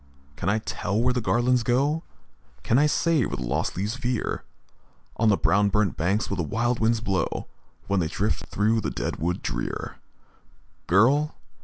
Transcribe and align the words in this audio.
can 0.35 0.49
I 0.49 0.57
tell 0.57 0.99
where 0.99 1.13
the 1.13 1.21
garlands 1.21 1.61
go? 1.61 2.01
Can 2.63 2.79
I 2.79 2.87
say 2.87 3.23
where 3.23 3.37
the 3.37 3.43
lost 3.43 3.77
leaves 3.77 3.97
veer 3.97 4.43
On 5.17 5.29
the 5.29 5.37
brown 5.37 5.69
burnt 5.69 5.95
banks, 5.95 6.27
when 6.27 6.37
the 6.37 6.43
wild 6.43 6.79
winds 6.79 7.01
blow, 7.01 7.45
When 7.85 7.99
they 7.99 8.07
drift 8.07 8.47
through 8.47 8.81
the 8.81 8.89
dead 8.89 9.17
wood 9.17 9.43
drear? 9.43 9.97
Girl! 10.87 11.35